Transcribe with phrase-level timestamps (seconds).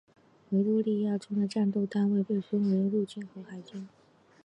[0.49, 3.87] 维多利亚中的战斗单位被分为陆军和海军。